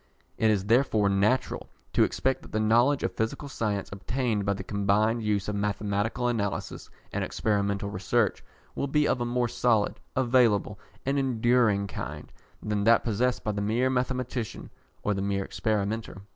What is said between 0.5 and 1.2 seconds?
therefore